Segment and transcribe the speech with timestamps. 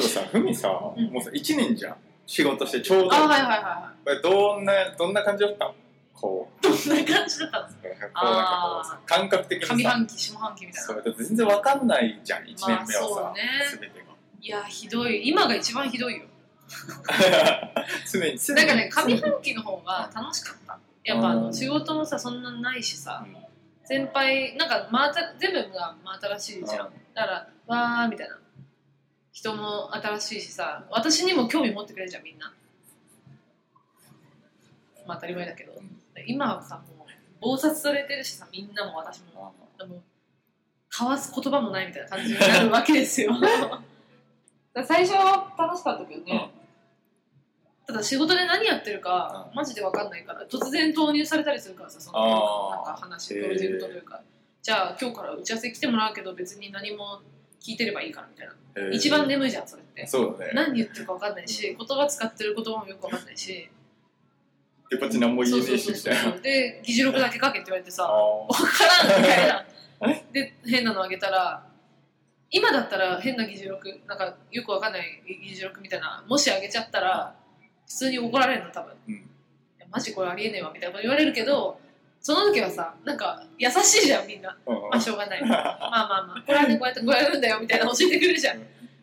[0.00, 1.04] そういえばさふみさ、うん。
[1.12, 1.96] もうさ1年じゃん。
[2.26, 3.14] 仕事してちょうど。
[3.14, 5.72] あはいはいはいはこれどんなどんな感じだった？
[6.14, 6.66] こう。
[6.66, 8.06] いどんな感じだったんですか？
[8.08, 9.74] こうなんかこうさ感覚的にさ。
[9.74, 10.86] 上半期下半期みたいな。
[10.86, 13.42] それだって全然わかんないじゃん1年目はさ、まあそうね。
[13.70, 14.04] 全てが。
[14.40, 15.28] いやひどい。
[15.28, 16.24] 今が一番ひどいよ。
[18.10, 20.78] 常になんかね上半期の方が楽しかった。
[21.04, 21.42] やっぱあうん。
[21.44, 23.36] の仕事もさそんなないしさうん。
[23.84, 26.90] 先輩なんかまた全部が真新しいじゃん。
[27.14, 28.36] だからわーみたいな
[29.36, 32.54] 人も新しいしさ私にも興味持ってくれるじゃんみんな。
[35.06, 35.72] まあ当たり前だけど。
[36.26, 36.80] 今はさ
[37.38, 39.52] もう忙殺されてるしさみんなも私も。
[39.78, 40.02] でも
[40.90, 43.34] 交わす言葉もないみたいな感じになるわけですよ。
[44.86, 46.50] 最初は楽しかったけどね、
[47.86, 49.54] ただ仕事で何やってるかうん。
[49.54, 54.22] マジで分かんないから突然投入されたりするからさそのなんか話プロジェクトというか。
[54.62, 57.20] じゃあ今日から打ち合わせ来てもらうけど別に何も
[57.66, 58.94] 聞いてればいいからみたいな、へー。
[58.94, 60.06] 一番眠いじゃんそれって。
[60.06, 60.52] そうだね。
[60.54, 63.68] 何言ってるか分かんないし言葉使ってる言葉もよく分かんないし。
[64.88, 66.38] でこっち何も言えねえしみたいな。
[66.38, 69.66] で議事録だけ書けって言われてさあ分からんみたいな。
[70.32, 71.66] で変なのあげたら
[72.50, 77.34] 今だったら変な議事録なんかよくわかんない議事録みたいなもしあげちゃったら
[77.86, 79.14] 普通に怒られるの多分、うん。
[79.14, 79.18] い
[79.80, 81.80] やマジこれありえねえわみたいなこと言われるけど
[82.26, 84.50] その時はさなんか優しいじゃんみんな。
[84.66, 84.90] ーうん。
[84.90, 85.40] まあしょうがない。
[85.46, 88.60] まあまあまあこれはねこうやってこうやるんだよみたいなの教えてくれるじゃん。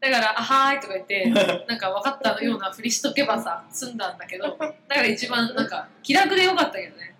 [0.00, 1.24] だから「あはーい」とか言って
[1.68, 7.14] なんか分かったようなふりしとけばさ済んだんだけどだから一番なんか気楽でよかったけどね。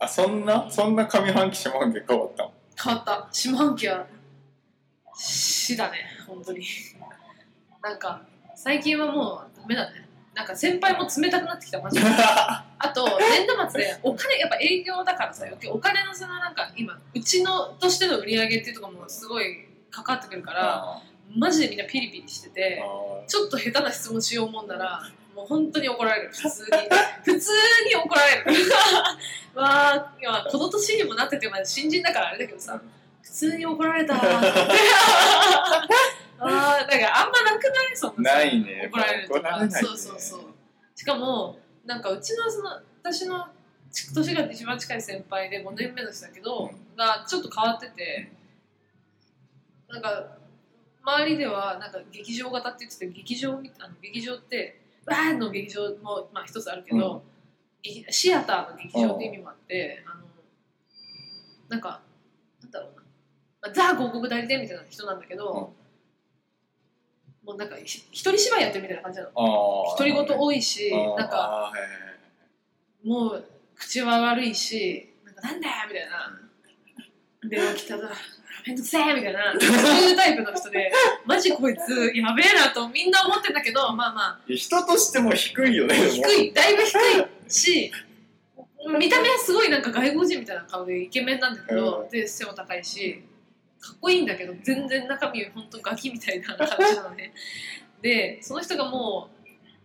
[0.00, 0.66] あそんな？
[0.68, 2.52] そんな上半期下半期変わったの？
[2.82, 3.28] 変わった。
[3.30, 4.04] 下半期は
[5.14, 6.66] 死だね本当に。
[7.84, 8.20] なんか
[8.56, 10.08] 最近はもうダメだね。
[10.34, 12.06] なんか先輩も冷たくなってきたマジで
[12.78, 21.02] あと年度末でお金やっぱ営業だからさお金のそのなんか今うちのとしての売り上げっていうところもすごいかかってくるからあ
[21.36, 25.02] マジでみんなピリピリしててーちょっと下手な質問しようもんなら
[25.34, 26.30] もう本当に怒られる。
[26.32, 26.68] 普通に。
[27.22, 27.52] 普通
[27.86, 28.52] に怒られる。
[29.54, 32.80] わあいやこの年にもなってて新人だからあれだけどさ
[33.22, 39.70] 普通に怒られたって あーなんかあんまなくないそんなさないね怒られるとか、ね。
[39.70, 40.40] そうそうそう。
[40.96, 42.68] しかもなんかうちのその
[43.02, 43.46] 私の
[44.14, 46.96] 年が一番近い先輩で5年目の人だけど、うん。
[46.96, 48.30] がちょっと変わってて
[49.88, 50.36] なんか
[51.02, 57.22] 周りではなんか劇場型って言ってて劇場みあの劇場ってわーの劇場もまあ一つあるけど、
[57.82, 60.24] 劇シアターの劇場って意味もあって、あの
[61.70, 62.02] なんか
[62.60, 63.02] なんだろうな、
[63.62, 65.72] まあ、ザ広告代理店みたいな人なんだけど、
[67.48, 69.32] もうなんかひ一人芝居やってるみたいな感じなの。
[69.96, 71.72] 独り言多いしなんか
[73.02, 73.44] もう
[73.74, 77.48] 口は悪いしなんかなんだよみたいな。
[77.48, 78.10] 電話来たら
[78.66, 79.54] めんどくせえみたいな。
[79.58, 80.92] そういうタイプの人で
[81.24, 84.40] マジこいつやべえなとみんな思ってんだけどまあまあ。
[84.46, 86.94] 人としても低いよね低いだいぶ低
[87.48, 87.90] いし
[88.98, 92.10] 見た目はすごいなんか外国人みたいな顔でイケメンなんだけど、うん。
[92.10, 93.24] で背も高いし
[93.80, 97.32] かっこいいんだけど全然中身本当ガキみたいな感じなのね。
[98.02, 99.38] でその人がもう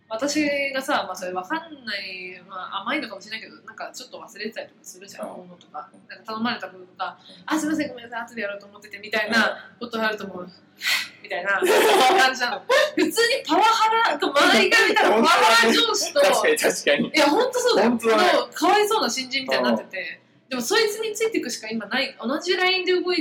[0.08, 5.36] 私がさ、まあ、それ分かんない、まあ、甘いのかもしれないけどなんかちょっと忘れてたりとかするじゃん、うん。
[5.38, 5.88] ものとか。
[6.08, 10.48] なんか頼まれたこととか「あすいませんごめんなさい後でやろうと思ってて」みたいなことがあると思う。
[11.22, 12.62] みたいな感じなの。
[12.94, 17.08] 普通にパワハラ周りから見たらパワハラ上司と確かに確かに。
[17.08, 18.50] いや本当そうだよ。
[18.52, 20.20] かわいそうな新人みたいになってて。
[20.50, 22.14] でもそいつについていくしか今ない。
[22.20, 23.12] 同じラインで動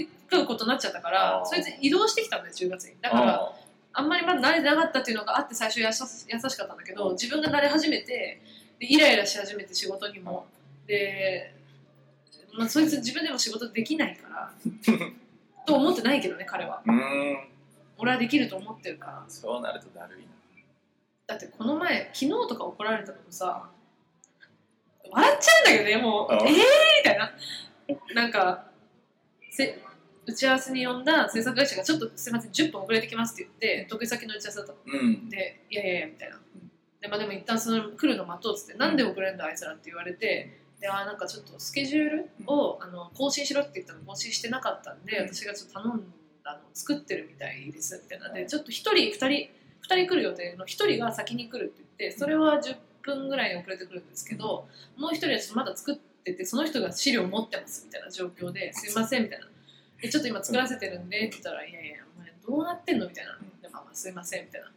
[0.41, 2.95] くことになっちゃったからそいつ移動してきたんだよ10月に。
[3.01, 3.53] だからあ
[3.93, 8.41] あんまりまだ慣れてなかったっていうのがあって最初優し優しかったんだけど自分が慣れ始めて
[8.79, 10.45] でイライラし始めて仕事にも。
[10.87, 11.53] で、
[12.57, 14.53] まあ、そいつ自分でも仕事できないから
[15.65, 16.81] と思ってないけどね彼は。
[16.85, 17.49] ーうーん。
[17.97, 19.23] 俺はできると思ってるから。
[19.27, 20.27] そうなるとだるいな。
[21.27, 23.69] だってこの前昨日とか怒られたのもさ
[25.09, 26.31] 笑っちゃうんだけどねもう。
[26.31, 26.57] あえーみ
[27.03, 27.31] たいな。
[28.13, 28.65] なんか
[29.51, 29.79] せ
[30.25, 34.99] 打ち合わせに呼んだ制作会社がちょっとすいません10分遅れてきますって言って得意先の打ち合わせだったの。
[34.99, 35.29] うん。
[35.29, 36.39] でいやいやいやみたいな。
[37.01, 45.33] で,、まあ、でも一旦その来るの待とうっつってなんで遅れるんだあいつらって言われてであーなんかちょっとスケジュールをあの更新しろって言ったの更新してなかったんでうん。
[45.33, 46.03] 私がちょっと頼ん
[46.43, 48.29] だのを作ってるみたいですみたいな。
[48.33, 49.49] でちょっと1人2人2
[49.83, 54.67] 人来る予定の1人が先に来るって言ってそれは10分ぐらい遅れてくるんですけど
[54.97, 59.47] もう1人はちょっとまだ作っててその人が資料持ってますみたいな状況ですいませんみたいな
[60.03, 64.67] でちょっと今作らせてるんでって言ったら「いやいやお前どうなってんの?」みたいな「でまあまあすいません」みたいな「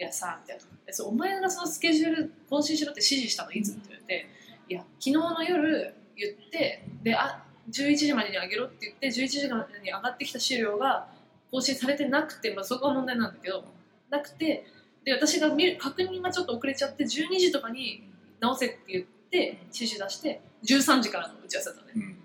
[0.00, 4.26] いやさ」みたいなえそう「お前がそのスケジュール更新しろって指示したのいつ?」って言われて
[4.68, 11.08] 「いや昨日の夜言ってであ11時までにあげろ」って言って11時までに上がってきた資料が
[11.52, 13.64] 更新されてなくて、まあ、そこが問題なんだけど
[14.10, 14.66] なくて
[15.04, 18.10] で私が見る確認がちょっと遅れちゃって12時とかに
[18.40, 21.92] 直せって言って指示出して13時からの打ち合わせだったのね。
[21.96, 22.14] うん。
[22.14, 22.23] で、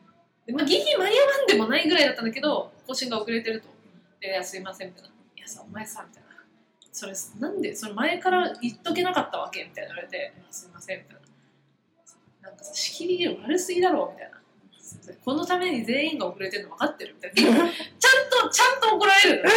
[0.52, 3.68] まあ、ギリ間に合わんでもないぐらいだったんだけど更新が遅れてると。
[4.20, 6.30] でいやすいませんみたいな「いやさお前さ」みたいな
[6.92, 11.20] 「それなんでそれ前から言っとけなかったわけ?」みたいな言われて「いやすいません」みたいな。
[12.50, 14.40] なんかさ仕切り悪すぎだろみたいな。
[15.24, 17.36] このために全員が遅れてるの分かってるみたいな。
[17.36, 19.44] ちゃんとちゃんと怒られる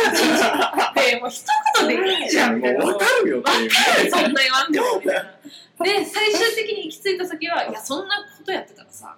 [1.11, 1.45] でもう一
[1.81, 3.43] 言でいいじゃんみたいなもう分かるよ
[4.11, 4.99] そんな言わんでも。
[5.01, 5.39] みたいな。
[6.01, 9.17] で最終的に行き着いた先はいやそんなことやってたらさ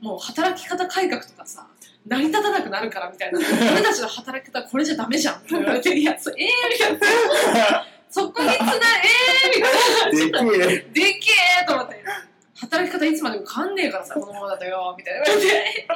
[0.00, 1.66] もう働き方改革とかさ
[2.06, 3.38] 成り立たなくなるからみたいな。
[3.38, 7.12] 俺たちの働き方これじゃダメじゃんって言われていやそええー、みたい
[7.54, 7.86] な。
[8.10, 8.78] そこにつなえ
[9.54, 10.50] えー、みたいな。
[10.50, 10.76] でけえ。
[10.92, 11.30] でけ
[11.62, 12.02] えと思って。
[12.62, 15.24] 働き方いつまでも変わんねえからさこのままだとよみたいな。
[15.26, 15.86] 言われて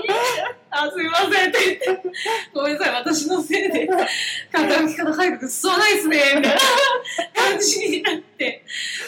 [0.70, 2.10] 「あすいません」って言って
[2.52, 3.88] 「ごめんなさい私のせいで。
[4.52, 6.60] 働き方改革進まないっすね」みたいな。
[7.34, 8.64] 感じになって。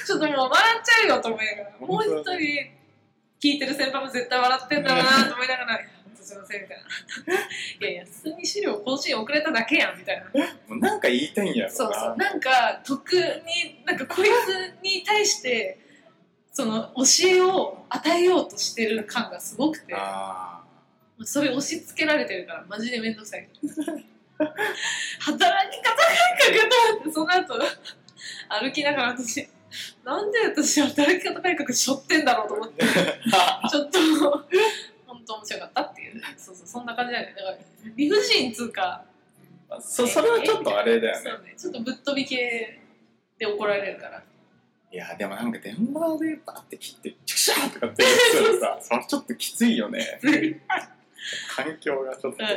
[0.06, 1.70] ちょっともう笑っちゃうよと思いながら。
[1.80, 2.77] もう一人
[3.40, 5.80] 聞いてる先輩も絶対笑ってんだろうなと思いながら
[6.20, 7.34] 「すいません」みたいな
[7.88, 10.46] 「いやいや普通に資料更新遅れただけやん」みたいな。
[10.68, 11.76] もうなんか言いたいんやろな。
[11.76, 15.78] そうそうなんか得になんかこいつに対して
[16.52, 20.60] その教えを与えようとしてる感がすごくてあ
[21.24, 23.48] それ押し付けられてるからマジで面倒くさい
[25.20, 27.54] 働き方改革と思ってその後
[28.48, 29.48] 歩きながら私
[30.08, 32.80] なんで私働き方改革しょってんだろうと思って。
[33.70, 33.98] ちょっと
[35.06, 36.22] 本当面白かったっていう。
[36.38, 37.34] そうそうそんな感じだよね。
[37.36, 37.58] だから
[37.94, 39.04] 理不尽つうか。
[39.68, 41.50] あそそれはちょっとあれだよね。
[41.50, 41.54] ね。
[41.58, 42.80] ちょっとぶっ飛び系
[43.36, 44.24] で怒られるから。
[44.90, 50.22] いやでもなんか電話でバーって切ってチクシャーとかって言ってたらさ それちょっときついよね。
[51.54, 52.38] 環境がちょっと。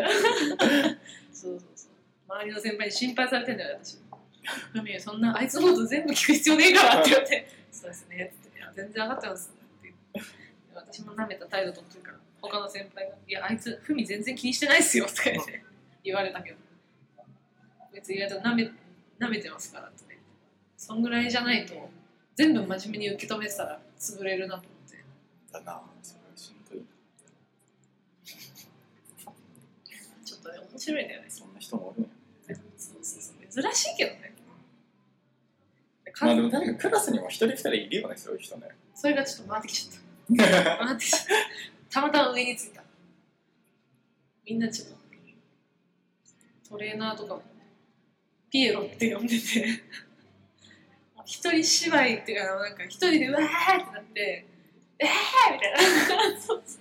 [1.33, 1.91] そうそうそう。
[2.29, 3.97] 周りの先輩に心配されてんだよ私
[4.73, 9.93] 「ふみそんなあいつのこと全部聞く必要ねえから」って言って「そうですね」って「いや全然分かってます」って
[10.73, 15.63] 私も舐めた態度取ってるから他の先輩が「いやあいつふみ全然気にしてないっすよ」とか言って
[16.03, 16.57] 言われたけど。
[17.93, 18.71] 別に意外と舐め
[19.19, 20.19] 舐めてますからってね。
[20.77, 21.89] そんぐらいじゃないと
[22.35, 25.03] 全部真面目に受け止めてたら潰れるなと思って。
[25.51, 26.85] だなそれはしんどい。
[30.25, 31.29] ちょっとね面白いんだよね。
[31.29, 32.09] そんな人もおるんや
[32.77, 33.63] そうそうそう。
[33.63, 34.30] 珍しいけどね
[36.19, 38.67] まあでも確かにクラスにも一人二人いるよねそういう人ね。
[38.93, 40.77] それがちょっと回ってきちゃった。
[40.85, 41.21] 回ってきちゃっ
[41.89, 42.01] た。
[42.01, 42.83] たまたま上についた。
[44.45, 44.95] みんなちょっと
[46.69, 47.43] トレーナーとかも
[48.49, 49.83] ピエロって呼んでて。
[51.25, 54.45] 一人芝居っていうかなんか一人でうわーってなって
[54.99, 56.41] えーみたいな。
[56.41, 56.79] そうそ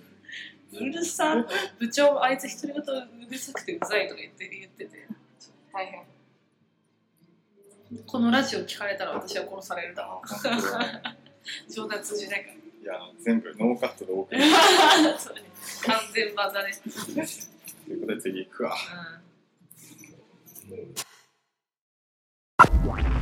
[0.79, 0.85] う。
[0.85, 1.45] うるさ。
[1.79, 4.91] 部長あいつ一人ごとうるさくてうざいとか言って言ってて。
[5.39, 6.03] ちょっと大変
[8.05, 11.71] このラジオ聞かれたら私は殺されるだろう。
[11.71, 12.53] 冗談通じないから。
[12.53, 14.49] いや全部ノーカットでお送り完
[16.13, 16.73] 全版だね。
[17.85, 18.75] ということで次いくわ、
[20.71, 20.73] う
[23.17, 23.20] ん。